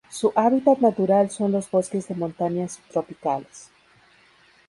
Su 0.09 0.33
hábitat 0.35 0.79
natural 0.79 1.29
son 1.29 1.51
los 1.51 1.69
bosques 1.69 2.07
de 2.07 2.15
montaña 2.15 2.67
subtropicales. 2.67 3.69